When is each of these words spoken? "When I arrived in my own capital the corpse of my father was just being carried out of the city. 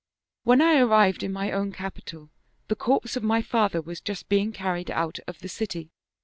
"When 0.45 0.63
I 0.63 0.79
arrived 0.79 1.21
in 1.21 1.31
my 1.31 1.51
own 1.51 1.71
capital 1.73 2.31
the 2.69 2.75
corpse 2.75 3.15
of 3.15 3.21
my 3.21 3.43
father 3.43 3.83
was 3.83 4.01
just 4.01 4.27
being 4.29 4.51
carried 4.51 4.89
out 4.89 5.19
of 5.27 5.37
the 5.41 5.47
city. 5.47 5.91